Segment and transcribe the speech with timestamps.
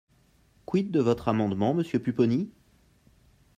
[0.65, 2.49] Quid de votre amendement, monsieur Pupponi?